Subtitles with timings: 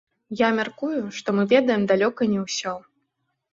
[0.39, 2.77] Я мяркую, што мы ведаем далёка не ўсё.